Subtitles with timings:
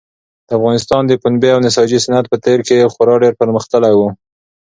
[0.47, 3.99] د افغانستان د پنبې او نساجي صنعت په تېر کې خورا ډېر پرمختللی و.